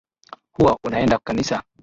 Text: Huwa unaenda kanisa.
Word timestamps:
Huwa 0.51 0.77
unaenda 0.83 1.19
kanisa. 1.23 1.63